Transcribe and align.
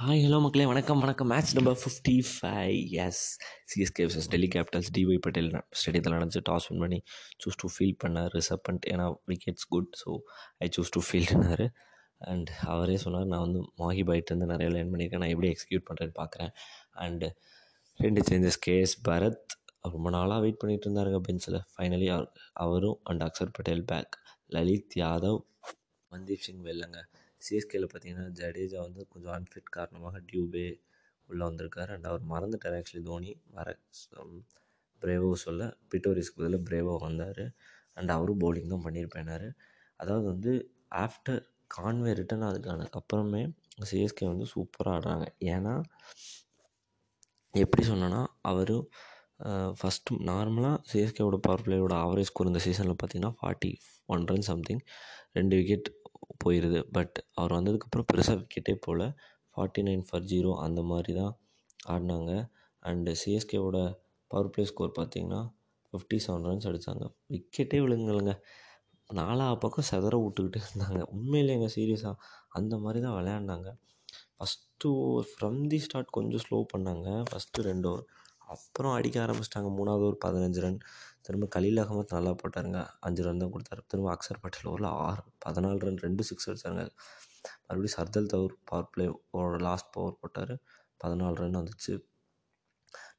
Hi 0.00 0.20
hello 0.24 0.40
மக்களே 0.40 0.66
வணக்கம் 0.66 1.00
வணக்கம். 1.00 1.28
Match 1.28 1.54
number 1.56 1.78
fifty 1.80 2.24
five 2.26 2.76
is 3.04 3.22
CSK 3.70 4.04
versus 4.08 4.28
Delhi 4.28 4.48
Capitals 4.54 4.90
D 4.96 5.18
Patel 5.24 5.48
ஸ்டேடியத்தில் 5.78 6.14
நடந்துச்சு. 6.16 6.42
டாஸ் 6.48 6.66
வின் 6.68 6.78
பண்ணி 6.78 7.02
சூஸ் 7.42 7.58
டு 7.62 7.68
ஃபீல் 7.76 7.96
பண்ணார். 8.04 8.30
ரிசர்வ் 8.34 8.62
பண்ணிட்டு 8.62 8.92
ஏன்னா 8.94 9.06
wickets 9.26 9.66
good 9.68 9.90
so 10.02 10.12
I 10.58 10.68
choose 10.76 10.92
to 10.96 11.02
பண்ணார் 11.10 11.64
அண்ட் 12.20 12.50
அவரே 12.60 12.96
சொன்னார் 12.96 13.24
நான் 13.24 13.40
வந்து 13.40 13.62
மாஹி 13.82 14.04
பைட் 14.04 14.28
வந்து 14.28 14.46
நிறைய 14.46 14.70
லேர்ன் 14.70 14.92
பண்ணியிருக்கேன் 14.92 15.24
நான் 15.24 15.28
எப்படி 15.28 15.50
எக்ஸிக்யூட் 15.54 15.86
பண்ணுறேன்னு 15.90 16.16
பார்க்குறேன் 16.22 16.52
அண்டு 16.94 17.30
ரெண்டு 17.96 18.22
சேஞ்சஸ் 18.30 18.60
கேஎஸ் 18.68 18.96
பரத் 19.10 19.58
ரொம்ப 19.82 20.10
நாளாக 20.10 20.40
வெயிட் 20.40 20.56
பண்ணிட்டு 20.56 20.88
இருந்தாருங்க 20.88 21.20
பெஞ்சில் 21.20 21.60
ஃபைனலி 21.74 22.08
அவர் 22.08 22.28
அவரும் 22.52 23.00
அண்ட் 23.02 23.22
அக்ஷர் 23.22 23.54
பட்டேல் 23.58 23.84
பேக் 23.84 24.14
லலித் 24.48 24.98
யாதவ் 25.04 25.40
மன்தீப் 26.12 26.46
சிங் 26.48 26.62
வெல்லங்க. 26.62 27.00
சிஎஸ்கேல 27.46 27.86
பார்த்தீங்கன்னா 27.92 28.26
ஜடேஜா 28.40 28.78
வந்து 28.86 29.02
கொஞ்சம் 29.12 29.34
அன்ஃபிட் 29.38 29.74
காரணமாக 29.76 30.22
டியூபே 30.30 30.66
உள்ளே 31.28 31.44
வந்திருக்காரு. 31.48 31.90
அண்ட் 31.96 32.08
அவர் 32.10 32.24
மறந்துட்டார் 32.32 32.76
ஆக்சுவலி 32.78 33.04
தோனி. 33.10 33.32
வர 33.56 33.68
பிரேவோ 35.02 35.30
சொல்ல 35.46 35.62
பிட்டோரிஸ்க்கு 35.92 36.40
பதில் 36.42 36.64
பிரேவோ 36.68 36.94
வந்தார். 37.06 37.44
அண்ட் 37.98 38.10
அவரும் 38.16 38.40
பவுலிங் 38.44 38.72
தான் 38.74 38.84
பண்ணியிருப்பேனாரு 38.86 39.48
அதாவது 40.00 40.26
வந்து 40.32 40.52
ஆஃப்டர் 41.04 41.40
கான்வே 41.74 42.12
ரிட்டன் 42.18 42.48
அதுக்கானதுக்கு 42.48 43.00
அப்புறமே 43.02 43.42
சிஎஸ்கே 43.90 44.26
வந்து 44.32 44.46
சூப்பராக 44.52 44.94
ஆடுறாங்க. 44.96 45.26
ஏன்னா 45.54 45.74
எப்படி 47.54 47.82
சொன்னேன்னா 47.90 48.22
அவர் 48.50 48.74
ஃபஸ்ட்டு 49.80 50.18
நார்மலாக 50.30 50.76
சிஎஸ்கேவோட 50.90 51.36
பவர் 51.46 51.64
பிளேயோட 51.66 51.94
ஆவரேஜ் 52.04 52.30
ஸ்கோர் 52.30 52.50
இந்த 52.50 52.60
சீசனில் 52.64 52.98
பார்த்தீங்கன்னா 53.00 53.32
ஃபார்ட்டி 53.40 53.70
ஒன் 54.14 54.24
ரன் 54.30 54.46
சம்திங் 54.50 54.82
ரெண்டு 55.38 55.54
விக்கெட் 55.58 55.88
போயிடுது 56.44 56.80
பட் 56.96 57.16
அவர் 57.38 57.56
வந்ததுக்கப்புறம் 57.58 58.08
பெருசாக 58.12 58.36
விக்கெட்டே 58.40 58.74
போல். 58.86 59.04
ஃபார்ட்டி 59.54 59.82
நைன் 59.88 60.04
ஃபார் 60.08 60.26
ஜீரோ 60.32 60.50
அந்த 60.66 60.80
மாதிரி 60.90 61.12
தான் 61.20 61.34
ஆடினாங்க. 61.92 62.32
அண்டு 62.82 63.12
சிஎஸ்கேவோட 63.22 63.78
பவர் 64.30 64.50
பிளே 64.54 64.64
ஸ்கோர் 64.70 64.98
பார்த்தீங்கன்னா 64.98 65.40
ஃபிஃப்டி 65.92 66.18
செவன் 66.24 66.46
ரன்ஸ் 66.48 66.68
அடித்தாங்க 66.70 67.04
விக்கெட்டே 67.34 67.78
விழுங்கலைங்க. 67.84 68.34
நாலா 69.10 69.46
பக்கம் 69.62 69.88
செதற 69.90 70.14
விட்டுக்கிட்டு 70.22 70.58
இருந்தாங்க. 70.68 71.02
உண்மையிலேங்க 71.16 71.68
சீரியஸாக 71.76 72.16
அந்த 72.58 72.74
மாதிரி 72.84 73.00
தான் 73.06 73.16
விளையாண்டாங்க 73.18 73.68
first 74.36 74.90
over 75.04 75.28
from 75.30 75.60
the 75.70 75.78
start 75.86 76.10
கொஞ்சம் 76.16 76.42
ஸ்லோ 76.44 76.58
பண்ணாங்க. 76.72 77.06
ஃபஸ்ட்டு 77.30 77.64
ரெண்டு 77.68 77.86
ஓவர் 77.90 78.04
அப்புறம் 78.54 78.92
அடிக்க 78.92 79.16
ஆரம்பிச்சிட்டாங்க. 79.26 79.68
மூணாவது 79.78 80.04
ஓவர் 80.08 80.22
பதினஞ்சு 80.24 80.60
ரன். 80.64 80.78
திரும்ப 81.26 81.46
கலீல் 81.56 81.80
அகமத் 81.84 82.14
நல்லா 82.16 82.34
போட்டாருங்க. 82.42 82.80
அஞ்சு 83.00 83.22
ரன் 83.22 83.42
தான் 83.42 83.52
கொடுத்தாரு. 83.54 83.82
திரும்ப 83.86 84.08
அக்ஸர் 84.14 84.42
பட்டேல் 84.42 84.68
ஓவரில் 84.72 84.90
ஆறு 85.06 85.22
பதினாலு 85.46 85.78
ரன் 85.78 86.02
ரெண்டு 86.06 86.22
சிக்ஸ் 86.24 86.48
அடித்தாங்க 86.50 86.82
மறுபடியும் 87.66 87.96
Shardul 87.96 88.30
Thakur 88.32 88.54
power 88.64 88.90
play 88.92 89.06
last 89.68 89.90
power 89.92 90.20
போட்டார். 90.20 90.54
பதினாலு 91.04 91.38
ரன் 91.42 91.58
வந்துச்சு. 91.60 91.94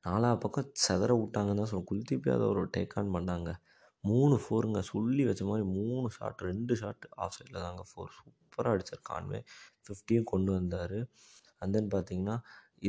நாலா 0.07 0.29
பக்கம் 0.39 0.69
செதற 0.87 1.11
விட்டாங்கன்னு 1.21 1.61
தான் 1.61 1.69
சொல்லுவோம். 1.71 1.89
குல்தீப் 1.91 2.27
யாதவ் 2.29 2.67
டேக் 2.77 2.95
ஆன் 2.99 3.13
பண்ணாங்க. 3.15 3.49
மூணு 4.03 4.35
ஃபோருங்க 4.43 4.79
சொல்லி 4.79 5.23
வச்ச 5.25 5.43
மாதிரி 5.45 5.65
மூணு 5.77 6.07
ஷாட் 6.17 6.41
ரெண்டு 6.49 6.73
ஷாட் 6.75 7.05
ஆஃப் 7.15 7.33
சைடில் 7.37 7.63
தாங்க 7.65 7.83
ஃபோர் 7.89 8.13
சூப்பராக 8.17 8.75
அடித்தார் 8.75 9.03
கான்வே. 9.09 9.39
ஃபிஃப்டியும் 9.83 10.29
கொண்டு 10.33 10.51
வந்தார். 10.51 10.99
அண்ட் 11.61 11.73
தென் 11.73 11.89
பார்த்தீங்கன்னா 11.95 12.37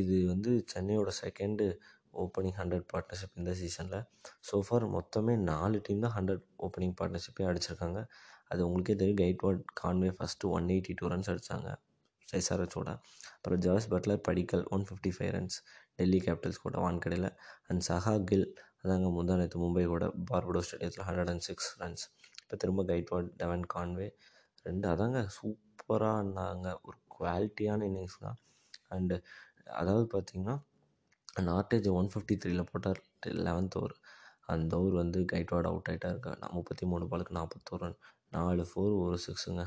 இது 0.01 0.15
வந்து 0.27 0.65
சென்னையோட 0.73 1.09
செகண்டு 1.21 1.65
ஓப்பனிங் 2.13 2.57
ஹண்ட்ரட் 2.59 2.85
பார்ட்னர்ஷிப் 2.91 3.37
இந்த 3.41 3.51
சீசனில் 3.59 3.99
ஸோ 4.49 4.57
ஃபார் 4.67 4.85
மொத்தமே 4.95 5.35
நாலு 5.51 5.77
டீம் 5.87 6.03
தான் 6.05 6.15
ஹண்ட்ரட் 6.17 6.43
ஓப்பனிங் 6.65 6.95
பார்ட்னர்ஷிப்பே 6.99 7.45
அடிச்சிருக்காங்க. 7.51 7.99
அது 8.51 8.61
உங்களுக்கே 8.67 8.95
தெரியும் 9.01 9.21
Gaikwad 9.23 9.63
Conway 9.81 10.09
first 10.17 10.49
one 10.57 10.67
eighty 10.75 10.93
two 11.01 11.07
runs 11.13 11.29
அடித்தாங்க 11.33 11.69
எஸ்ஆர்ஹெச்சோட 12.27 12.89
அப்புறம் 13.35 13.61
Jos 13.65 13.87
Buttler 13.93 14.21
Padikkal 14.27 14.63
one 14.75 14.83
fifty 14.89 15.11
five 15.15 15.31
runs 15.35 15.57
Delhi 15.97 16.19
Capitals 16.25 16.61
கூட 16.65 16.75
வான்கடையில் 16.85 17.29
அண்ட் 17.69 17.83
சஹா 17.89 18.13
கில் 18.29 18.47
அதாங்க 18.83 19.07
முந்தா 19.15 19.35
நேற்று 19.41 19.59
மும்பை 19.63 19.85
கூட 19.93 20.05
பார்படோ 20.29 20.61
ஸ்டேடியத்தில் 20.67 21.05
ஹண்ட்ரட் 21.07 21.31
அண்ட் 21.33 21.45
சிக்ஸ் 21.47 21.69
ரன்ஸ் 21.81 22.03
இப்போ 22.41 22.55
திரும்ப 22.63 22.83
கைட்வார்ட் 22.91 23.29
டெவன் 23.41 23.65
கான்வே 23.73 24.07
ரெண்டு 24.65 24.87
அதாங்க 24.93 25.19
சூப்பராக 25.37 26.21
இருந்தாங்க 26.21 26.67
ஒரு 26.87 26.97
குவாலிட்டியான 27.15 27.85
இன்னிங்ஸ் 27.89 28.17
தான். 28.25 28.37
அண்டு 28.95 29.15
அதாவது 29.81 30.05
பார்த்திங்கன்னா 30.13 30.55
நார்டேஜ் 31.35 31.87
ஒன் 31.93 32.09
ஃபிஃப்டி 32.13 32.35
த்ரீயில் 32.41 32.69
போட்டார். 32.71 33.01
லெவன்த் 33.47 33.75
ஓவர் 33.75 33.95
அந்த 34.45 34.77
ஓவர் 34.77 34.93
வந்து 34.93 35.19
கைட்வாட் 35.31 35.69
அவுட் 35.69 35.89
ஆகிட்டா 35.89 36.33
நான் 36.37 36.53
முப்பத்தி 36.53 36.85
மூணு 36.85 37.05
பாலுக்கு 37.05 37.37
நாற்பத்தோரு 37.39 37.81
ரன் 37.83 37.99
நாலு 38.29 38.63
ஃபோர் 38.63 38.95
ஒரு 39.03 39.17
சிக்ஸுங்க 39.27 39.63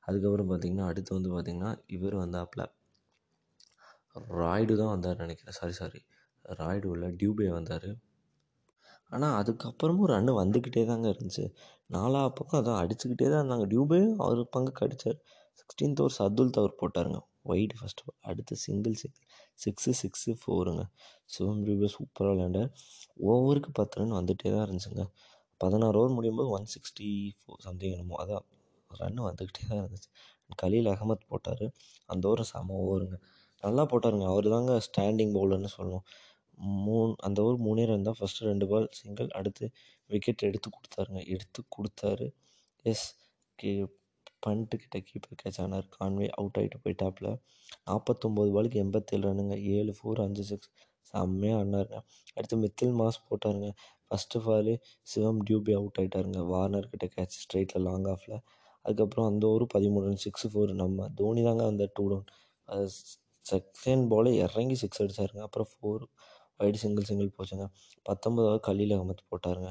அதுக்கப்புறம் 0.00 0.50
பார்த்திங்கன்னா 0.50 0.86
அடுத்து 0.86 1.20
வந்து 1.20 1.30
பார்த்திங்கன்னா 1.34 1.78
இவர் 1.86 2.14
வந்தாப்பில். 2.14 2.64
ராய்டு 4.40 4.74
தான் 4.76 4.92
வந்தார் 4.94 5.16
நினைக்கிறேன். 5.16 5.56
சாரி 5.60 5.72
சாரி 5.72 6.00
ராய்டு 6.44 6.84
உள்ள 6.84 7.06
டியூபே 7.08 7.48
வந்தார். 7.48 7.90
ஆனால் 9.08 9.34
அதுக்கப்புறமும் 9.42 10.10
ரன்னு 10.14 10.32
வந்துக்கிட்டே 10.42 10.86
தாங்க 10.86 11.08
இருந்துச்சு. 11.08 11.44
நாலா 11.90 12.20
பக்கம் 12.28 12.60
அதான் 12.60 12.80
அடிச்சுக்கிட்டே 12.82 13.26
தான் 13.32 13.40
இருந்தாங்க. 13.42 13.66
டியூபே 13.72 13.98
அவர் 14.24 14.40
பங்குக்கு 14.54 14.84
அடித்தார் 14.86 15.18
சிக்ஸ்டீன்த் 15.60 16.00
ஓவர் 16.02 16.16
சர்துல் 16.18 16.54
தவர் 16.56 16.78
போட்டாருங்க. 16.80 17.18
ஒயிட் 17.52 17.74
ஃபஸ்ட் 17.78 18.02
அடுத்து 18.28 18.54
சிங்கிள் 18.56 18.94
சிக்ஸ் 19.02 19.22
சிக்ஸு 19.64 19.92
சிக்ஸு 20.00 20.32
ஃபோருங்க 20.40 20.82
சிவம் 21.34 21.62
டியூபே 21.66 21.88
சூப்பராக 21.96 22.30
விளையாண்டார். 22.32 22.70
ஓவருக்கு 23.30 23.70
பத்து 23.72 23.98
ரன் 24.00 24.16
வந்துகிட்டே 24.18 24.50
தான் 24.54 24.64
இருந்துச்சுங்க. 24.66 25.04
பதினாறு 25.60 25.98
ஓவர் 25.98 26.14
முடியும் 26.16 26.38
போது 26.40 26.50
ஒன் 26.56 26.66
சிக்ஸ்டி 26.74 27.08
ஃபோர் 27.38 27.62
சம்திங் 27.66 27.94
என்னமோ. 27.96 28.16
அதான் 28.24 28.44
ரன் 28.90 29.20
வந்துக்கிட்டே 29.28 29.64
தான் 29.70 29.80
இருந்துச்சு. 29.82 30.10
கலீல் 30.62 30.90
அகமத் 30.94 31.28
போட்டார். 31.28 31.66
அந்த 32.06 32.24
ஓவர் 32.28 32.44
செம 32.52 32.74
ஓவருங்க 32.84 33.16
நல்லா 33.62 33.82
போட்டாருங்க. 33.92 34.26
அவர் 34.32 34.48
தாங்க 34.54 34.72
ஸ்டாண்டிங் 34.86 35.32
பவுலர்னு 35.36 35.70
சொல்லணும் 35.76 36.04
மூணு 36.86 37.12
அந்த 37.26 37.38
ஓவர் 37.44 37.58
மூணே 37.66 37.84
ரன் 37.90 38.06
தான் 38.08 38.18
ஃபஸ்ட்டு 38.18 38.46
ரெண்டு 38.50 38.66
பால் 38.70 38.88
சிங்கிள் 38.98 39.30
அடுத்து 39.38 39.64
விக்கெட் 40.10 40.46
எடுத்து 40.48 40.68
கொடுத்தாருங்க. 40.76 41.20
எடுத்து 41.34 41.60
கொடுத்தாரு. 41.76 42.26
எஸ் 42.84 43.06
கே 43.58 43.72
பண்ட்டு 44.46 44.76
கிட்ட 44.82 44.98
கீப்பர் 45.08 45.40
கேட்ச் 45.42 45.60
ஆனார். 45.64 45.86
கான்வே 45.96 46.26
அவுட் 46.38 46.58
ஆகிட்டு 46.60 46.78
போயிட்டாப்புல. 46.84 47.28
நாற்பத்தொம்போது 47.88 48.50
பாலுக்கு 48.56 48.78
எண்பத்தேழு 48.84 49.24
ரன்னுங்க 49.28 49.56
ஏழு 49.76 49.92
ஃபோர் 49.98 50.22
அஞ்சு 50.26 50.44
சிக்ஸ் 50.50 50.70
செம்மையாக 51.10 51.60
ஆடினாருங்க. 51.60 51.98
அடுத்து 52.36 52.56
Mitchell 52.64 52.94
Marsh 53.00 53.24
போட்டாருங்க. 53.28 53.68
First 54.08 54.40
ball 54.46 54.72
Shivam 55.12 55.40
Dube 55.48 55.72
out 55.78 55.98
ஆகிட்டாருங்க 56.00 56.40
Warner 56.52 56.90
கிட்ட 56.92 57.06
கேட்ச் 57.14 57.38
ஸ்ட்ரைட்டில் 57.44 57.84
லாங் 57.88 58.08
ஆஃபில் 58.14 58.36
அதுக்கப்புறம் 58.84 59.28
அந்த 59.30 59.44
ஒரு 59.56 59.64
பதிமூணு 59.74 60.06
ரன் 60.08 60.22
சிக்ஸ் 60.24 60.46
ஃபோர் 60.52 60.72
நம்ம 60.82 61.06
தோனி 61.20 61.42
தாங்க 61.42 61.64
அந்த 61.72 61.84
டூ 61.96 62.04
டவுன் 62.10 62.26
செகண்ட் 63.46 64.04
பாலே 64.12 64.32
இறங்கி 64.44 64.76
சிக்ஸ் 64.82 65.00
அடித்தாருங்க 65.02 65.42
அப்புறம் 65.46 65.70
ஃபோர் 65.72 66.04
வைடு 66.60 66.78
சிங்கிள் 66.82 67.08
சிங்கிள் 67.10 67.34
போச்சுங்க. 67.36 67.66
பத்தொம்பதாவது 68.06 68.60
கலீல் 68.68 68.94
அகமத் 68.96 69.22
போட்டாருங்க. 69.30 69.70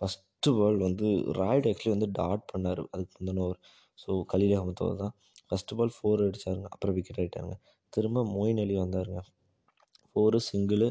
ஃபஸ்ட்டு 0.00 0.52
பால் 0.58 0.78
வந்து 0.86 1.06
ராய்டு 1.40 1.68
ஆக்சுவலி 1.70 1.94
வந்து 1.96 2.08
டாட் 2.20 2.44
பண்ணார். 2.52 2.82
அதுக்கு 2.94 3.12
முந்தின 3.18 3.42
ஓவர் 3.46 3.60
ஸோ 3.98 4.10
கலீல் 4.32 4.54
அகமத் 4.58 4.82
தான் 5.02 5.14
ஃபஸ்ட்டு 5.48 5.76
பால் 5.78 5.94
ஃபோர் 5.96 6.22
அடித்தாருங்க 6.26 6.68
அப்புறம் 6.74 6.94
விக்கெட் 6.96 7.20
ஆகிட்டாருங்க 7.22 7.56
திரும்ப 7.92 8.24
மொயின் 8.34 8.60
அலி 8.64 8.74
வந்தாருங்க. 8.82 9.20
ஃபோரு 10.10 10.38
சிங்கிளு 10.48 10.88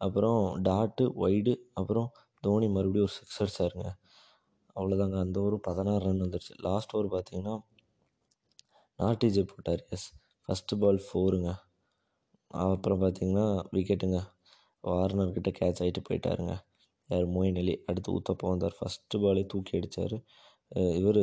அப்புறம் 0.00 0.40
டாட்டு 0.68 1.04
ஒய்டு 1.24 1.52
அப்புறம் 1.80 2.08
தோனி 2.42 2.66
மறுபடியும் 2.68 3.06
ஒரு 3.06 3.14
சிக்ஸ் 3.18 3.38
அடிச்சாருங்க. 3.42 3.88
அவ்வளோதாங்க 4.76 5.16
அந்த 5.24 5.38
ஒரு 5.40 5.56
பதினாறு 5.68 6.02
ரன் 6.06 6.22
வந்துடுச்சு 6.24 6.54
லாஸ்ட் 6.66 6.94
ஓவர் 6.96 7.08
பார்த்தீங்கன்னா 7.14 7.54
நாட்டிஜே 8.98 9.44
போட்டார். 9.52 9.82
எஸ் 9.94 10.08
ஃபஸ்ட்டு 10.48 10.78
பால் 10.82 11.00
ஃபோருங்க 11.06 11.50
அப்புறம் 12.64 13.00
பார்த்தீங்கன்னா 13.04 13.46
விக்கெட்டுங்க 13.76 14.18
வார்னர்கிட்ட 14.86 15.50
கேட்ச் 15.60 15.80
ஆகிட்டு 15.84 16.02
போயிட்டாருங்க. 16.08 16.54
யார் 17.10 17.26
மோயின் 17.34 17.58
அலி 17.62 17.74
அடுத்து 17.90 18.10
ஊத்தப்பா 18.16 18.46
வந்தார். 18.52 18.76
ஃபஸ்ட்டு 18.78 19.20
பாலே 19.24 19.42
தூக்கி 19.52 19.72
அடித்தார் 19.78 20.16
இவர் 21.00 21.20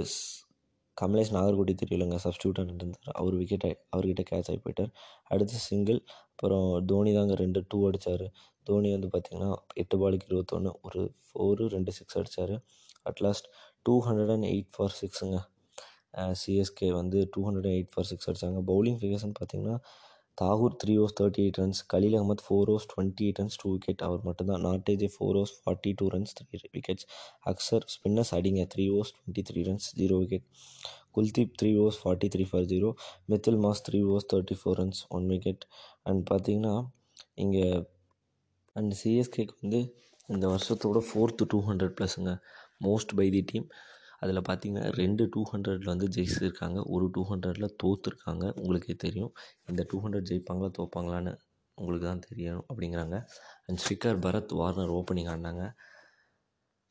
கமலேஷ் 0.97 1.33
நாகர்கோட்டி 1.35 1.73
தெரியலங்க. 1.81 2.17
சப்ஸ்டியூட்டாக 2.25 2.73
இருந்தார் 2.81 3.15
அவர் 3.21 3.35
விக்கெட் 3.41 3.65
அவர்கிட்ட 3.93 4.23
கேட்ச் 4.31 4.49
ஆகி 4.51 4.59
போயிட்டார். 4.65 4.91
அடுத்து 5.33 5.57
சிங்கிள் 5.69 5.99
அப்புறம் 6.31 6.67
தோனி 6.89 7.11
தாங்க 7.17 7.33
ரெண்டு 7.43 7.59
டூ 7.71 7.79
அடித்தார் 7.89 8.25
தோனி 8.67 8.89
வந்து 8.95 9.09
பார்த்திங்கன்னா 9.13 9.49
எட்டு 9.81 9.95
பாலுக்கு 10.01 10.27
இருபத்தொன்று 10.29 10.71
ஒரு 10.87 11.01
ஃபோரு 11.25 11.65
ரெண்டு 11.75 11.91
சிக்ஸ் 11.97 12.17
அடித்தார் 12.19 12.55
at last 13.09 13.47
two 13.85 13.93
hundred 14.07 14.33
and 14.35 14.47
eight 14.51 14.71
for 14.75 14.95
சிக்ஸுங்க 14.99 15.37
CSK 16.41 16.87
வந்து 16.99 17.19
two 17.33 17.41
hundred 17.47 17.67
and 17.67 17.77
eight 17.77 17.91
for 17.93 18.07
six 18.09 18.27
அடித்தாங்க 18.29 18.61
பவுலிங் 18.71 18.99
ஃபிகர்ஸ்னு 19.01 19.35
பார்த்திங்கன்னா 19.39 19.75
Thakur 20.37 20.75
three 20.81 20.93
overs 20.99 21.15
thirty 21.17 21.41
eight 21.43 21.57
runs 21.61 21.81
Khaleel 21.93 22.15
Ahmed 22.19 22.43
four 22.45 22.69
overs 22.71 22.87
twenty 22.91 23.23
eight 23.25 23.39
runs 23.41 23.57
two 23.61 23.67
wicket 23.73 24.03
அவர் 24.07 24.21
மட்டும்தான். 24.27 24.63
Nortje 24.67 25.09
four 25.15 25.37
overs 25.39 25.55
forty 25.57 25.91
two 25.99 26.05
runs 26.13 26.33
three 26.37 26.59
wickets 26.75 27.05
Axar 27.51 27.85
spinners 27.93 28.33
அடிங்க. 28.37 28.63
Three 28.73 28.85
overs 28.93 29.13
twenty 29.17 29.43
three 29.49 29.61
runs 29.69 29.87
zero 29.99 30.17
wicket 30.23 30.45
Kuldeep 31.17 31.55
three 31.61 31.71
overs 31.81 31.99
forty 32.03 32.27
three 32.35 32.43
for 32.51 32.67
zero 32.73 32.89
Mitchell 33.31 33.59
Marsh 33.65 33.83
three 33.87 33.99
overs 34.09 34.29
thirty 34.33 34.57
four 34.61 34.77
runs 34.81 35.01
one 35.17 35.27
wicket 35.33 35.63
and 36.03 36.23
பார்த்தீங்கன்னா 36.31 36.75
இங்கே 37.35 37.65
and 38.75 38.93
சிஎஸ்கேக்கு 39.01 39.55
வந்து 39.61 39.79
இந்த 40.29 40.45
வருஷத்தோட 40.47 40.99
fourth 41.07 41.45
two 41.53 41.59
hundred 41.69 41.95
ப்ளஸ்ஸுங்க 41.97 42.33
most 42.83 43.13
by 43.17 43.25
the 43.29 43.41
team 43.49 43.65
அதில் 44.21 44.39
பார்த்தீங்கன்னா 44.49 44.83
ரெண்டு 45.01 45.23
டூ 45.31 45.41
ஹண்ட்ரடில் 45.51 45.91
வந்து 45.93 46.07
ஜெயிச்சிருக்காங்க. 46.15 46.79
ஒரு 46.95 47.05
டூ 47.11 47.21
ஹண்ட்ரடில் 47.29 47.75
தோற்றுருக்காங்க 47.83 48.45
உங்களுக்கே 48.59 48.95
தெரியும். 49.05 49.31
இந்த 49.65 49.85
டூ 49.87 49.99
ஹண்ட்ரட் 50.03 50.29
ஜெயிப்பாங்களா 50.31 50.69
தோப்பாங்களான்னு 50.79 51.33
உங்களுக்கு 51.77 52.07
தான் 52.07 52.25
தெரியும் 52.27 52.61
அப்படிங்கிறாங்க. 52.69 53.17
And 53.65 53.81
Srikar 53.83 54.19
Bharat 54.25 54.53
Warner 54.61 54.93
opening 54.99 55.31
ஆடினாங்க 55.33 55.65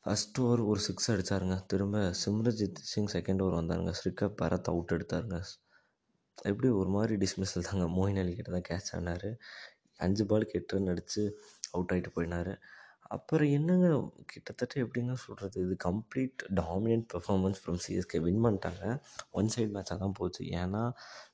ஃபஸ்ட் 0.05 0.37
ஓவர் 0.43 0.61
ஒரு 0.71 0.79
சிக்ஸ் 0.79 1.09
அடித்தாருங்க 1.11 1.55
திரும்ப 1.65 1.97
சிம்ரஜித் 2.21 2.79
சிங் 2.91 3.09
செகண்ட் 3.13 3.41
ஓவர் 3.43 3.57
வந்தாருங்க. 3.59 3.91
ஸ்ரிக்கர் 3.99 4.31
பரத் 4.41 4.69
அவுட் 4.71 4.93
எடுத்தாருங்க. 4.95 5.39
எப்படி 6.49 6.69
ஒரு 6.79 6.89
மாதிரி 6.89 7.15
டிஸ்மிஸில் 7.23 7.67
தாங்க. 7.69 7.85
மோயின் 7.97 8.19
அலி 8.19 8.33
கிட்ட 8.35 8.51
தான் 8.51 8.67
கேட்ச் 8.69 8.91
ஆனார். 8.97 9.27
அஞ்சு 9.97 10.23
பாலுக்கு 10.25 10.57
எட்டு 10.59 10.77
ரன் 10.77 10.87
அடித்து 10.87 11.23
அவுட் 11.71 11.91
ஆகிட்டு 11.93 12.11
போயினார். 12.15 12.53
அப்புறம் 13.15 13.49
என்னங்க 13.57 13.87
கிட்டத்தட்ட 14.31 14.75
எப்படிங்க 14.83 15.13
சொல்கிறது 15.25 15.57
இது 15.65 15.75
complete 15.87 16.41
dominant 16.61 17.07
performance 17.13 17.59
from 17.61 17.79
CSK 17.85 18.19
win 18.25 18.43
பண்ணிட்டாங்க. 18.45 18.83
ஒன் 19.39 19.51
சைடு 19.53 19.71
மேட்சாக 19.75 19.97
தான் 20.03 20.15
போச்சு. 20.19 20.41
ஏன்னா 20.61 20.83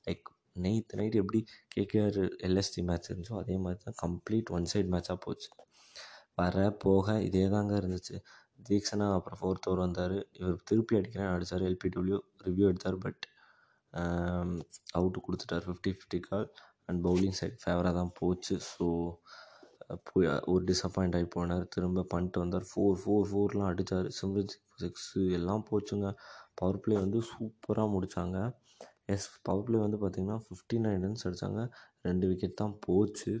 லைக் 0.06 0.26
நைட் 0.64 0.92
நைட் 1.00 1.16
எப்படி 1.22 1.40
கேகேஆர் 1.74 2.18
எல்எஸ்டி 2.48 2.82
மேட்ச் 2.88 3.08
இருந்துச்சோ 3.10 3.36
அதே 3.42 3.56
மாதிரி 3.64 3.80
தான் 3.86 3.98
கம்ப்ளீட் 4.04 4.50
ஒன் 4.58 4.68
சைடு 4.72 4.88
மேட்சாக 4.94 5.18
போச்சு. 5.26 5.48
வர 6.40 6.56
போக 6.84 7.06
இதே 7.28 7.44
தாங்க 7.54 7.72
இருந்துச்சு. 7.82 8.16
தீக்ஷனா 8.68 9.06
அப்புறம் 9.18 9.40
ஃபோர்த் 9.40 9.66
ஓவர் 9.68 9.82
வந்தார். 9.86 10.16
இவர் 10.40 10.56
திருப்பி 10.70 10.94
அடிக்கிறேன் 11.00 11.30
அடித்தார் 11.34 11.66
எல்பிடபிள்யூ 11.70 12.18
ரிவ்யூ 12.46 12.66
எடுத்தார் 12.72 12.98
பட் 13.06 13.24
அவுட்டு 14.98 15.18
கொடுத்துட்டார். 15.26 15.64
Fifty 15.68 15.92
fifty 15.96 16.20
call 16.28 16.46
and 16.88 17.00
bowling 17.06 17.36
side 17.40 17.58
ஃபேவராக 17.64 17.94
தான் 18.00 18.12
போச்சு. 18.20 18.56
ஸோ 18.72 18.86
போய் 20.08 20.28
ஒரு 20.52 20.62
டிசப்பாயிண்ட் 20.70 21.16
ஆகி 21.18 21.28
போனார். 21.36 21.64
திரும்ப 21.74 22.06
பண்ணிட்டு 22.12 22.38
வந்தார். 22.42 22.66
ஃபோர் 22.70 22.98
ஃபோர் 23.02 23.28
ஃபோர்லாம் 23.30 23.70
அடித்தார் 23.72 24.08
சிம்ரஜ் 24.18 24.54
சிக்ஸு 24.82 25.22
எல்லாம் 25.38 25.64
போச்சுங்க. 25.70 26.08
பவர் 26.60 26.80
பிளே 26.84 26.96
வந்து 27.04 27.20
சூப்பராக 27.30 27.88
முடித்தாங்க 27.94 28.38
எஸ் 29.14 29.28
பவர் 29.46 29.64
பிளே 29.66 29.78
வந்து 29.84 29.98
பார்த்திங்கன்னா 30.00 30.38
ஃபிஃப்டி 30.46 30.78
நைன் 30.84 31.04
ரன்ஸ் 31.04 31.24
அடித்தாங்க 31.28 31.60
ரெண்டு 32.06 32.24
விக்கெட் 32.30 32.60
தான் 32.62 32.74
போச்சு. 32.86 33.32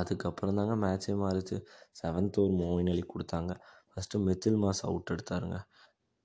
அதுக்கப்புறம் 0.00 0.58
தாங்க 0.58 0.74
மேட்சே 0.84 1.14
மாறிச்சு. 1.22 1.56
செவன்த் 2.00 2.38
ஓவர் 2.42 2.54
மோயின் 2.60 2.90
அலி 2.92 3.04
கொடுத்தாங்க. 3.14 3.52
First 3.90 4.20
Mitchell 4.26 4.58
Marsh 4.64 4.82
out 4.88 5.12
எடுத்தாருங்க. 5.14 5.58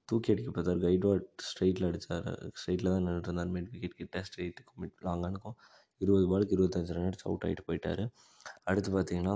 தூக்கி 0.09 0.31
அடிக்க 0.33 0.51
பார்த்தார். 0.51 0.81
கைட்வாட் 0.85 1.25
ஸ்ட்ரைட்டில் 1.47 1.87
அடித்தார் 1.89 2.27
ஸ்ட்ரைட்டில் 2.59 2.91
தான் 2.93 3.03
நின்றுட்டு 3.07 3.29
இருந்தார். 3.29 3.51
மிட் 3.55 3.71
விக்கெட் 3.73 3.97
கிட்ட 4.01 4.23
ஸ்ட்ரைட்டுக்கு 4.29 4.73
மிட் 4.83 4.99
லாங்கானுக்கும் 5.07 5.57
இருபது 6.03 6.25
பாலுக்கு 6.31 6.55
இருபத்தஞ்சி 6.57 6.95
ரன் 6.97 7.07
அடிச்சு 7.09 7.27
அவுட் 7.29 7.45
ஆகிட்டு 7.47 7.67
போயிட்டார். 7.69 8.03
அடுத்து 8.69 8.89
பார்த்தீங்கன்னா 8.95 9.35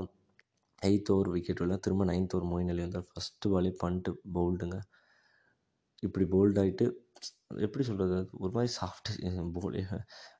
எயித் 0.81 1.11
ஓவர் 1.13 1.29
விக்கெட் 1.35 1.61
விழா 1.63 1.75
திரும்ப 1.85 2.05
நைன்த் 2.11 2.33
ஓவர் 2.35 2.49
மோயின் 2.51 2.71
அலி 2.73 2.83
வந்தார் 2.85 3.07
ஃபஸ்ட்டு 3.11 3.51
பாலே 3.53 3.71
பண்ணிட்டு 3.83 4.11
போல்டுங்க 4.35 4.77
இப்படி 6.03 6.25
போல்ட் 6.33 6.59
ஆகிட்டு 6.61 6.85
எப்படி 7.65 7.83
சொல்கிறது 7.87 8.17
ஒரு 8.43 8.51
மாதிரி 8.55 8.69
சாஃப்ட் 8.79 9.09
போல் 9.55 9.75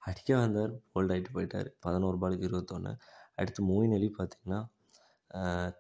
அடிக்க 0.10 0.30
வந்தார் 0.44 0.72
போல்ட் 0.94 1.12
ஆகிட்டு 1.16 1.34
போயிட்டார். 1.36 1.68
பதினோரு 1.86 2.18
பாலுக்கு 2.22 2.48
இருபத்தொன்று 2.50 2.94
அடுத்து 3.42 3.62
மோயின் 3.72 3.94
அலி 3.98 4.10
பார்த்திங்கன்னா 4.20 4.62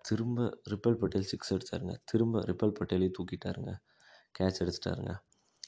திரும்ப 0.07 0.43
ரிப்பல் 0.73 0.99
பட்டேல் 0.99 1.29
சிக்ஸ் 1.31 1.51
அடித்தாருங்க 1.55 1.95
திரும்ப 2.11 2.43
ரிப்பல் 2.49 2.75
பட்டேலையும் 2.77 3.15
தூக்கிட்டாருங்க. 3.17 3.71
கேட்ச் 4.37 4.61
அடிச்சிட்டாருங்க. 4.63 5.13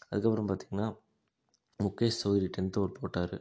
அதுக்கப்புறம் 0.09 0.49
பார்த்திங்கன்னா 0.49 0.87
முகேஷ் 1.79 2.21
சௌத்ரி 2.23 2.49
டென்த் 2.57 2.77
ஓவர் 2.79 2.97
போட்டார். 2.99 3.35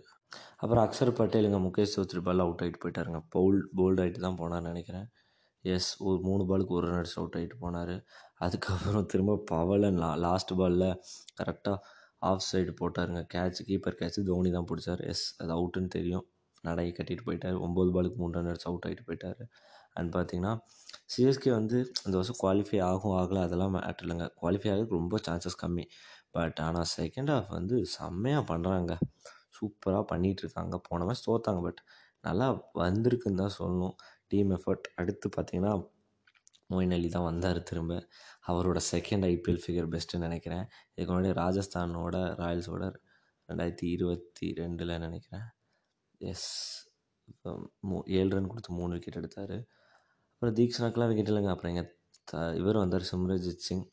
அப்புறம் 0.62 0.82
அக்ஷர் 0.86 1.16
பட்டேலுங்க 1.18 1.58
முகேஷ் 1.66 1.94
சௌத்ரிபால் 1.96 2.42
அவுட் 2.44 2.62
ஆகிட்டு 2.64 2.80
போயிட்டாருங்க. 2.84 3.20
பவுல் 3.36 3.58
போல்ட் 3.78 4.00
ஆகிட்டு 4.02 4.20
தான் 4.26 4.38
போனார்னு 4.40 4.70
நினைக்கிறேன். 4.72 5.06
எஸ் 5.64 5.90
ஒரு 6.08 6.18
மூணு 6.28 6.42
பாலுக்கு 6.50 6.76
ஒரு 6.78 6.86
ரன் 6.90 6.98
அடிச்சு 7.00 7.18
அவுட் 7.22 7.36
ஆகிட்டு 7.38 7.56
போனார். 7.64 7.94
அதுக்கப்புறம் 8.44 9.08
திரும்ப 9.12 9.36
பவலன் 9.50 9.98
லா 10.04 10.10
லாஸ்ட் 10.26 10.52
பாலில் 10.60 10.88
கரெக்டாக 11.40 11.76
ஆஃப் 12.30 12.46
சைடு 12.50 12.72
போட்டாருங்க. 12.80 13.20
கேட்ச் 13.34 13.60
கீப்பர் 13.68 13.98
கேட்ச் 14.00 14.18
தோனி 14.30 14.50
தான் 14.50 14.68
பிடிச்சார். 14.70 15.02
எஸ் 15.12 15.24
அது 15.42 15.52
அவுட்டுன்னு 15.58 15.90
தெரியும். 15.98 16.24
நடையை 16.64 16.92
கட்டிட்டு 16.98 17.24
போயிட்டார். 17.28 17.58
ஒம்பது 17.66 17.90
பாலுக்கு 17.96 18.18
மூணு 18.22 18.34
ரன் 18.38 18.50
அடிச்சு 18.52 18.68
அவுட் 18.70 18.86
ஆகிட்டு 18.88 19.06
போயிட்டார். 19.08 19.42
அண்ட் 19.98 20.10
பார்த்தீங்கன்னா 20.16 20.52
சிஎஸ்கே 21.14 21.50
வந்து 21.50 21.78
இந்த 22.04 22.14
வருஷம் 22.18 22.40
குவாலிஃபை 22.42 22.78
ஆகும் 22.90 23.16
ஆகலை 23.20 23.40
அதெல்லாம் 23.46 23.74
மேட்டர் 23.76 24.04
இல்லைங்க. 24.06 24.26
குவாலிஃபை 24.40 24.68
ஆகிறதுக்கு 24.72 24.98
ரொம்ப 25.00 25.18
சான்சஸ் 25.28 25.60
கம்மி. 25.64 25.84
பட் 26.36 26.58
ஆனால் 26.66 26.88
செகண்ட் 26.98 27.30
ஹாஃப் 27.34 27.50
வந்து 27.58 27.76
செம்மையாக 27.96 28.44
பண்ணுறாங்க 28.52 28.92
சூப்பராக 29.56 30.04
பண்ணிகிட்ருக்காங்க 30.12 30.76
போன 30.88 31.04
மேட்ச் 31.08 31.26
தோற்றாங்க 31.28 31.62
பட் 31.66 31.80
நல்லா 32.26 32.46
வந்திருக்குன்னு 32.84 33.40
தான் 33.42 33.56
சொல்லணும். 33.58 33.94
டீம் 34.30 34.52
எஃபர்ட் 34.56 34.86
அடுத்து 35.00 35.28
பார்த்திங்கன்னா 35.36 35.72
மொயின் 36.72 36.94
அலி 36.96 37.08
தான் 37.16 37.28
வந்தார் 37.30 37.58
திரும்ப. 37.70 37.94
அவரோட 38.50 38.78
செகண்ட் 38.92 39.24
ஐபிஎல் 39.32 39.62
ஃபிகர் 39.64 39.90
பெஸ்ட்டுன்னு 39.94 40.26
நினைக்கிறேன். 40.28 40.64
இதுக்கு 40.94 41.12
முன்னாடி 41.14 41.32
ராஜஸ்தானோட 41.42 42.16
ராயல்ஸோட 42.42 42.84
ரெண்டாயிரத்தி 43.48 43.86
இருபத்தி 43.96 44.46
ரெண்டில் 44.60 44.94
நினைக்கிறேன். 45.06 45.46
எஸ் 46.20 46.48
மூ 47.88 47.96
ஏழு 48.18 48.30
ரன் 48.34 48.48
கொடுத்து 48.52 48.72
மூணு 48.78 48.92
விக்கெட் 48.96 49.18
எடுத்தார். 49.20 49.56
அப்புறம் 50.32 50.56
தீக்ஷனாக்கெலாம் 50.58 51.10
விக்கெட் 51.10 51.30
இல்லைங்க. 51.32 51.52
அப்புறம் 51.54 51.72
எங்கள் 51.74 51.90
த 52.28 52.40
இவர் 52.60 52.82
வந்தார் 52.82 53.08
சிம்ரஜித் 53.10 53.66
சிங். 53.68 53.84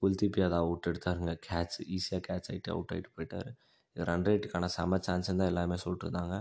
குல்தீப் 0.00 0.38
யாதவ் 0.42 0.64
அவுட் 0.66 0.88
எடுத்தாருங்க. 0.90 1.32
கேட்ச் 1.48 1.76
ஈஸியாக 1.96 2.22
கேட்ச் 2.28 2.48
ஆகிட்டு 2.52 2.72
அவுட் 2.74 2.92
ஆகிட்டு 2.94 3.10
போயிட்டார். 3.16 3.50
ரன் 3.96 4.26
ரேட்டுக்கான 4.28 4.68
செம 4.76 4.98
சான்ஸ்ன்னு 5.06 5.40
தான் 5.40 5.52
எல்லாமே 5.52 5.76
சொல்லிட்டுருந்தாங்க. 5.84 6.36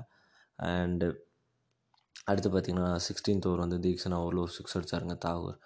அண்டு 0.60 1.08
அடுத்து 2.30 2.50
பார்த்திங்கன்னா 2.54 2.90
சிக்ஸ்டீன்த் 3.08 3.48
ஓவர் 3.50 3.64
வந்து 3.66 3.78
தீக்ஷனா 3.86 4.18
ஓவரில் 4.24 4.44
ஒரு 4.46 4.54
சிக்ஸ் 4.58 4.76
அடித்தாருங்க 4.78 5.16
தாகூர். 5.26 5.58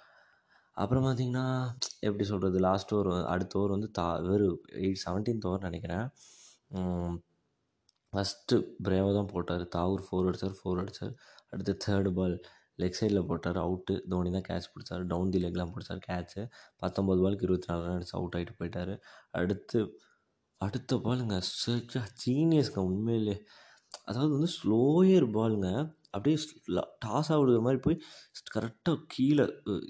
அப்புறம் 0.77 1.05
பார்த்திங்கன்னா 1.05 1.45
எப்படி 2.07 2.25
சொல்கிறது 2.31 2.57
லாஸ்ட் 2.67 2.93
ஓவர் 2.95 3.09
அடுத்த 3.33 3.59
ஓவர் 3.59 3.73
வந்து 3.75 3.89
தா 3.99 4.07
வெறும் 4.29 4.59
எயிட் 4.83 5.01
செவன்டீன்த் 5.05 5.47
ஓவர் 5.49 5.67
நினைக்கிறேன். 5.67 6.07
ஃபஸ்ட்டு 8.13 8.57
பிரேவாக 8.85 9.13
தான் 9.19 9.31
போட்டார். 9.33 9.63
தாகூர் 9.75 10.03
ஃபோர் 10.07 10.27
அடித்தார் 10.29 10.57
ஃபோர் 10.59 10.81
அடித்தார் 10.83 11.13
அடுத்து 11.53 11.73
தேர்டு 11.85 12.11
பால் 12.17 12.35
லெக் 12.81 12.97
சைடில் 12.99 13.27
போட்டார் 13.29 13.59
அவுட்டு 13.65 13.93
தோனி 14.11 14.29
தான் 14.35 14.47
கேட்ச் 14.49 14.69
பிடிச்சார். 14.73 15.03
டவுன் 15.11 15.31
தி 15.33 15.39
லெக்லாம் 15.43 15.73
பிடிச்சார் 15.75 16.01
கேட்ச்சு 16.09 16.41
பத்தொம்பது 16.83 17.21
பாலுக்கு 17.25 17.45
இருபத்தி 17.47 17.69
நாலு 17.71 17.83
ரன் 17.87 17.97
அடிச்சு 17.97 18.15
அவுட் 18.19 18.35
ஆகிட்டு 18.37 18.55
போயிட்டார். 18.59 18.93
அடுத்து 19.39 19.79
அடுத்த 20.65 20.97
பாலுங்க. 21.05 21.35
சரியா 21.63 22.03
ஜீனியஸ்ங்க 22.23 22.81
உண்மையிலே. 22.89 23.35
அதாவது 24.09 24.31
வந்து 24.37 24.49
ஸ்லோயர் 24.59 25.27
பாலுங்க. 25.37 25.69
அப்படியே 26.15 26.37
டாஸ் 27.05 27.29
ஆகிடுற 27.33 27.59
மாதிரி 27.65 27.79
போய் 27.85 27.97
கரெக்டாக 28.55 28.97
கீழே 29.13 29.45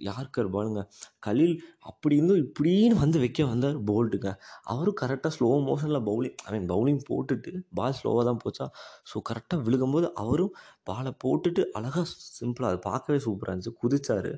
யார்கர் 0.08 0.50
பாலுங்க? 0.56 0.82
கலில் 1.28 1.54
அப்படி 1.90 2.16
இருந்தும் 2.20 2.42
இப்படின்னு 2.46 2.96
வந்து 3.04 3.18
வைக்க 3.24 3.46
வந்தார் 3.52 3.78
போல்ட்டுங்க. 3.90 4.32
அவரும் 4.74 4.98
கரெக்டாக 5.02 5.32
ஸ்லோ 5.38 5.50
மோஷனில் 5.68 6.02
பவுலிங் 6.10 6.38
ஐ 6.48 6.52
மீன் 6.56 6.68
பவுலிங் 6.74 7.02
போட்டுட்டு 7.10 7.54
பால் 7.80 7.98
ஸ்லோவாக 8.00 8.26
தான் 8.30 8.42
போச்சா? 8.46 8.68
ஸோ 9.12 9.22
கரெக்டாக 9.30 9.60
விழுகும்போது 9.68 10.10
அவரும் 10.24 10.54
பாலை 10.92 11.14
போட்டுட்டு 11.26 11.64
அழகாக 11.80 12.06
சிம்பிளாக 12.40 12.72
அது 12.74 12.82
பார்க்கவே 12.90 13.20
சூப்பராக 13.28 13.54
இருந்துச்சு. 13.54 13.78
குதிச்சார். 13.84 14.32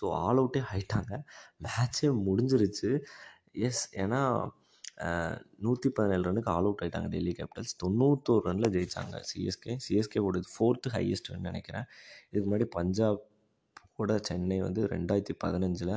ஸோ 0.00 0.04
ஆல் 0.24 0.40
அவுட்டே 0.42 0.62
ஆயிட்டாங்க. 0.72 1.12
மேட்ச்சே 1.66 2.10
முடிஞ்சிருச்சு. 2.28 2.90
எஸ் 3.68 3.84
ஏன்னா 4.04 4.20
நூற்றி 5.64 5.88
பதினேழு 5.96 6.24
ரன்னுக்கு 6.28 6.50
ஆல் 6.54 6.66
அவுட் 6.68 6.82
ஆகிட்டாங்க 6.84 7.08
டெல்லி 7.14 7.32
கேபிட்டல்ஸ் 7.38 7.74
தொண்ணூத்தோரு 7.82 8.42
ரனில் 8.48 8.72
ஜெயித்தாங்க 8.76 9.18
சிஎஸ்கே 9.30 9.72
சிஎஸ்கேவோட 9.84 10.40
ஃபோர்த்து 10.54 10.92
ஹையஸ்ட் 10.96 11.30
ரன் 11.32 11.48
நினைக்கிறேன். 11.50 11.86
இதுக்கு 12.30 12.46
முன்னாடி 12.48 12.68
பஞ்சாப் 12.76 13.22
கூட 13.98 14.12
சென்னை 14.28 14.58
வந்து 14.66 14.82
ரெண்டாயிரத்தி 14.94 15.34
பதினஞ்சில் 15.44 15.94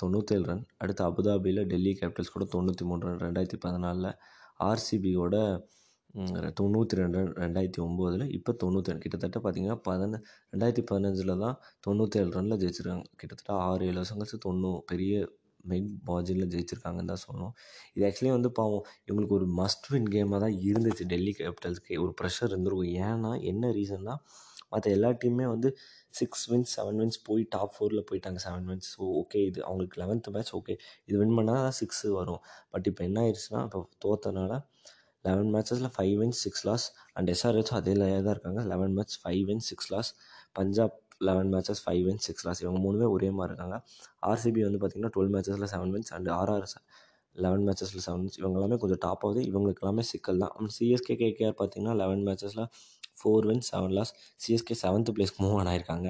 தொண்ணூற்றேழு 0.00 0.46
ரன். 0.50 0.64
அடுத்து 0.82 1.02
அபுதாபியில் 1.10 1.62
டெல்லி 1.72 1.92
கேபிட்டல்ஸ் 2.00 2.34
கூட 2.36 2.46
தொண்ணூற்றி 2.54 2.84
மூணு 2.90 3.06
ரன். 3.08 3.20
ரெண்டாயிரத்தி 3.26 3.58
பதினாலில் 3.66 4.10
ஆர்சிபியோட 4.68 5.36
தொண்ணூற்றி 6.58 6.94
ரெண்டு 7.00 7.18
ரன். 7.18 7.30
ரெண்டாயிரத்தி 7.44 7.80
ஒம்போதில் 7.86 8.26
இப்போ 8.38 8.50
தொண்ணூற்றி 8.62 8.90
ரெண்டு 8.90 9.04
கிட்டத்தட்ட 9.04 9.38
பார்த்திங்கன்னா 9.44 9.78
பதின 9.88 10.20
ரெண்டாயிரத்தி 10.52 10.84
பதினஞ்சில் 10.90 11.32
தான் 11.44 11.56
தொண்ணூற்றேழு 11.86 12.32
ரனில் 12.38 12.60
ஜெயிச்சிருக்காங்க. 12.62 13.06
கிட்டத்தட்ட 13.20 13.52
ஆறு 13.68 13.86
ஏழு 13.90 13.98
வருஷம் 14.00 14.18
கழிச்சு 14.20 14.38
தொண்ணூ 14.48 14.72
பெரிய 14.90 15.22
மெயின் 15.70 15.88
மார்ஜினில் 16.08 16.50
ஜெயிச்சிருக்காங்கன்னு 16.54 17.10
தான் 17.12 17.22
சொல்லணும். 17.26 17.54
இது 17.96 18.04
ஆக்சுவலி 18.08 18.32
வந்து 18.36 18.50
பாவம் 18.58 18.84
இவங்களுக்கு 19.06 19.36
ஒரு 19.40 19.48
மஸ்ட் 19.60 19.88
வின் 19.92 20.08
கேமாக 20.14 20.40
தான் 20.44 20.56
இருந்துச்சு. 20.70 21.06
டெல்லி 21.12 21.34
கேபிட்டல்ஸ்க்கு 21.40 22.00
ஒரு 22.04 22.14
ப்ரெஷர் 22.20 22.50
இருந்திருக்கும். 22.52 22.94
ஏன்னா 23.08 23.32
என்ன 23.52 23.72
ரீசன்னா 23.78 24.16
மற்ற 24.72 24.86
எல்லா 24.96 25.08
டீமுமே 25.22 25.46
வந்து 25.54 25.68
சிக்ஸ் 26.18 26.44
வின்ஸ் 26.50 26.70
செவன் 26.76 26.98
வின்ஸ் 27.00 27.18
போய் 27.28 27.42
டாப் 27.54 27.72
ஃபோரில் 27.74 28.06
போயிட்டாங்க. 28.08 28.38
செவன் 28.46 28.66
வின்ஸ் 28.70 28.88
ஸோ 28.94 29.02
ஓகே 29.20 29.40
இது 29.48 29.58
அவங்களுக்கு 29.66 29.96
லெவன்த்து 30.02 30.32
மேட்ச் 30.34 30.52
ஓகே 30.58 30.74
இது 31.08 31.16
வின் 31.22 31.34
பண்ணால் 31.38 31.60
தான் 31.66 31.76
சிக்ஸு 31.80 32.08
வரும். 32.20 32.40
பட் 32.72 32.86
இப்போ 32.90 33.02
என்ன 33.08 33.18
ஆயிடுச்சுன்னா 33.24 33.60
இப்போ 33.68 33.80
தோத்தனால 34.04 34.52
eleven 35.24 35.50
மேட்சஸில் 35.54 35.92
five 35.96 36.14
wins 36.20 36.40
six 36.44 36.64
loss 36.68 36.86
and 37.16 37.28
SRH 37.34 37.72
அதே 37.78 37.92
தான் 37.98 38.32
இருக்காங்க. 38.34 38.60
Eleven 38.72 38.94
match 38.98 39.16
five 39.22 39.42
wins 39.50 39.68
six 39.72 39.90
loss 39.94 40.10
Punjab 40.58 40.96
eleven 41.28 41.50
matches 41.54 41.82
five 41.84 42.02
wins 42.08 42.26
six 42.28 42.44
loss 42.46 42.60
இவங்க 42.64 42.78
மூணுமே 42.86 43.06
ஒரே 43.14 43.28
மாதிரி 43.38 43.52
இருக்காங்க. 43.52 43.76
ஆர்சிபி 44.30 44.62
வந்து 44.66 44.80
பார்த்திங்கன்னா 44.82 45.12
twelve 45.16 45.32
மேட்சஸில் 45.34 45.70
seven 45.74 45.92
wins 45.94 46.12
and 46.16 46.30
RR 46.40 46.66
eleven 47.36 47.64
மேட்சஸில் 47.66 48.04
seven 48.06 48.22
wins 48.22 48.38
இவங்க 48.40 48.56
எல்லாமே 48.60 48.76
கொஞ்சம் 48.82 49.02
டாப் 49.06 49.22
ஆகுது. 49.26 49.42
இவங்களுக்கு 49.50 49.82
எல்லாமே 49.84 50.02
சிக்கல் 50.12 50.40
தான். 50.44 50.54
அண்ட் 50.58 50.72
சிஎஸ்கே 50.78 51.14
கேகேஆர் 51.22 51.56
பார்த்திங்கன்னா 51.60 51.94
eleven 52.02 52.24
மேட்சஸில் 52.28 52.66
four 53.20 53.46
wins 53.50 53.68
seven 53.72 53.94
loss 53.98 54.12
CSK 54.44 54.76
seventh 54.84 55.12
பிளேஸ்க்கு 55.16 55.42
மூவ் 55.44 55.56
ஆன் 55.60 55.70
ஆயிருக்காங்க. 55.72 56.08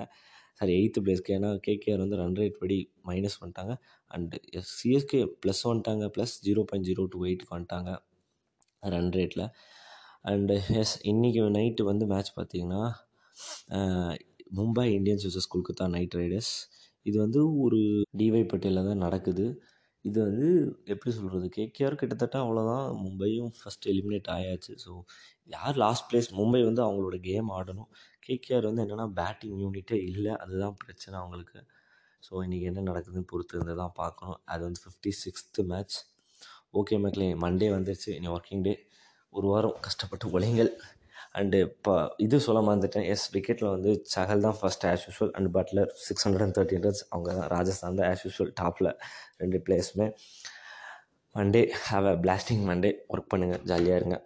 சாரி 0.58 0.72
எயித்து 0.78 1.00
பிளேஸ்க்கு 1.04 1.34
ஏன்னா 1.36 1.50
கேகேஆர் 1.66 2.02
வந்து 2.04 2.18
ரன் 2.22 2.36
ரேட் 2.40 2.56
படி 2.62 2.78
மைனஸ் 3.10 3.38
பண்ணிட்டாங்க. 3.40 3.74
அண்டு 4.10 4.38
சிஎஸ்கே 4.78 5.20
ப்ளஸ் 5.44 5.62
வந்துட்டாங்க 5.70 6.06
plus 6.16 6.34
zero 6.46 6.62
point 6.70 6.88
zero 6.90 7.04
two 7.14 7.20
எயிட்டுக்கு 7.28 7.56
வந்துட்டாங்க 7.56 7.92
ரன் 8.94 9.12
ரேட்டில் 9.18 9.46
அண்டு 10.32 10.56
எஸ் 10.80 10.94
இன்றைக்கி 11.10 11.40
நைட்டு 11.58 11.82
வந்து 11.90 12.04
மேட்ச் 12.12 12.32
பார்த்தீங்கன்னா 12.38 12.82
Mumbai 14.58 14.86
Indians 14.98 15.24
versus 15.26 15.50
Kolkata 15.52 15.84
Knight 15.96 16.16
Riders. 16.20 16.54
இது 17.08 17.16
வந்து 17.24 17.40
ஒரு 17.64 17.78
டிவை 18.20 18.42
பட்டேலில் 18.50 18.88
தான் 18.88 19.04
நடக்குது. 19.06 19.46
இது 20.04 20.18
வந்து 20.28 20.46
எப்படி 20.92 21.10
சொல்கிறது 21.16 21.46
கேகேஆர் 21.56 21.98
கிட்டத்தட்ட 22.00 22.36
அவ்வளோதான் 22.44 22.86
மும்பையும் 23.02 23.50
ஃபஸ்ட் 23.58 23.86
எலிமினேட் 23.92 24.30
ஆயாச்சு. 24.36 24.72
ஸோ 24.84 24.92
யார் 25.56 25.76
லாஸ்ட் 25.84 26.06
பிளேஸ் 26.10 26.28
மும்பை 26.38 26.62
வந்து 26.68 26.82
அவங்களோட 26.86 27.16
கேம் 27.28 27.50
ஆடணும். 27.58 27.90
கேகேஆர் 28.26 28.68
வந்து 28.68 28.82
என்னென்னா 28.84 29.06
பேட்டிங் 29.18 29.58
யூனிட்டே 29.64 29.98
இல்லை. 30.08 30.32
அதுதான் 30.44 30.76
பிரச்சனை 30.82 31.14
அவங்களுக்கு. 31.22 31.60
ஸோ 32.22 32.32
இன்றைக்கி 32.46 32.66
என்ன 32.70 32.84
நடக்குதுன்னு 32.90 33.30
பொறுத்து 33.32 33.56
இருந்து 33.56 33.76
தான் 33.82 33.94
பார்க்கணும். 34.02 34.40
அது 34.52 34.62
வந்து 34.68 34.82
ஃபிஃப்டி 34.84 35.12
சிக்ஸ்த்து 35.22 35.62
மேட்ச் 35.72 35.96
ஓகே 36.80 36.96
மக்களே 37.04 37.28
மண்டே 37.44 37.68
வந்துருச்சு. 37.76 38.10
இனி 38.18 38.28
ஒர்க்கிங் 38.36 38.64
டே 38.66 38.74
ஒரு 39.32 39.46
வாரம் 39.52 39.76
கஷ்டப்பட்டு 39.86 40.26
உழைங்கள் 40.36 40.70
அண்டு 41.34 41.58
இப்போ 41.68 41.92
இது 42.18 42.36
சொல்ல 42.46 42.60
மறந்துட்டேன் 42.60 43.06
எஸ் 43.12 43.26
விக்கெட்டில் 43.34 43.68
வந்து 43.68 43.92
சஹல் 44.14 44.44
தான் 44.46 44.56
first 44.58 44.84
as 44.88 45.04
usual 45.06 45.32
and 45.32 45.50
Buttler 45.54 45.90
six 46.06 46.24
hundred 46.26 46.44
and 46.46 46.56
thirteen 46.58 46.84
runs 46.86 47.02
அவங்க 47.08 47.28
தான் 47.38 47.48
ராஜஸ்தான் 47.54 47.98
தான் 48.00 48.08
ஆஸ் 48.10 48.24
யூஸ்வல் 48.26 48.52
டாப்பில் 48.60 48.90
ரெண்டு 49.38 49.60
பிளேஸுமே 49.66 50.08
Monday 51.34 51.62
have 51.86 52.06
a 52.06 52.14
blasting 52.24 52.64
Monday 52.70 52.90
work 53.08 53.30
பண்ணுங்கள் 53.32 53.62
ஜாலியாக 53.70 54.00
இருங்க. 54.00 54.16